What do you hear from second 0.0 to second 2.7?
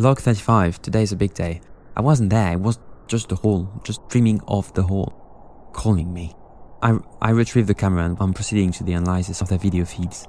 Log 35, today's a big day. I wasn't there, it